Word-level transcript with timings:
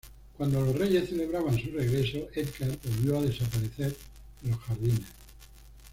Cuando 0.35 0.59
los 0.65 0.75
reyes 0.79 1.09
celebraban 1.09 1.55
su 1.61 1.69
regreso, 1.73 2.27
Edgard 2.33 2.75
volvió 2.85 3.19
a 3.19 3.21
desaparecer 3.21 3.95
en 4.43 4.49
los 4.49 4.59
jardines. 4.61 5.01